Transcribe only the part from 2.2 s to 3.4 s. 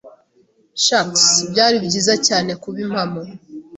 cyane kuba impamo.